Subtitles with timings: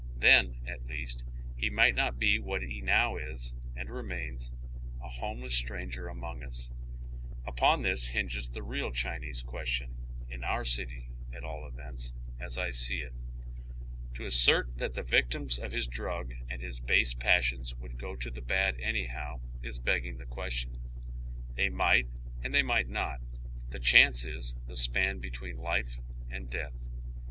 [0.17, 1.23] Then, at least,
[1.55, 4.51] he might not be what he now is and remains,
[4.99, 6.71] a liomeless stranger among us.
[7.45, 9.95] Upon this hinges the real Chinese question,
[10.27, 11.51] in our city at oy Google CHINATOWN.
[11.51, 11.61] 103
[12.39, 13.13] all events, aa I see it.
[14.15, 18.31] To assert that the victims of his drug and his base passions would go to
[18.31, 20.79] the bad anyhow, ie beting tlie question,
[21.53, 22.07] Tiiej might
[22.43, 23.19] and they miglit not.
[23.69, 25.99] The chance is tbe span between life
[26.31, 26.73] and death.